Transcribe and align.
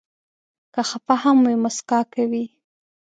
که 0.73 0.81
خفه 0.89 1.15
هم 1.23 1.37
وي، 1.45 1.55
مسکا 1.63 1.99
کوي. 2.13 2.45